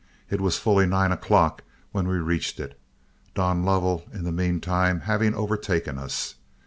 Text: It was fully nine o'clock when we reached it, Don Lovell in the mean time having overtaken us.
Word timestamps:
It 0.31 0.41
was 0.41 0.57
fully 0.57 0.87
nine 0.87 1.11
o'clock 1.11 1.61
when 1.91 2.07
we 2.07 2.17
reached 2.17 2.59
it, 2.59 2.75
Don 3.35 3.63
Lovell 3.63 4.05
in 4.11 4.23
the 4.23 4.31
mean 4.31 4.59
time 4.59 5.01
having 5.01 5.35
overtaken 5.35 5.99
us. 5.99 6.33